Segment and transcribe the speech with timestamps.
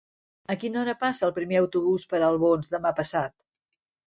[0.53, 3.37] A quina hora passa el primer autobús per Albons demà passat?